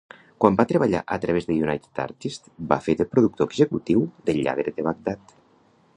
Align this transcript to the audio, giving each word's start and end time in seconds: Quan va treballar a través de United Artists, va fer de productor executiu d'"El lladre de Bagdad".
Quan 0.43 0.55
va 0.61 0.63
treballar 0.69 1.01
a 1.15 1.17
través 1.25 1.45
de 1.49 1.57
United 1.65 2.01
Artists, 2.05 2.53
va 2.73 2.79
fer 2.87 2.97
de 3.03 3.09
productor 3.13 3.51
executiu 3.53 4.03
d'"El 4.29 4.45
lladre 4.49 4.79
de 4.81 4.87
Bagdad". 4.89 5.41